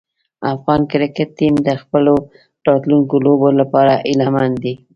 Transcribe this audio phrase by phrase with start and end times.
[0.53, 2.13] افغان کرکټ ټیم د خپلو
[2.67, 4.73] راتلونکو لوبو لپاره هیله مند دی.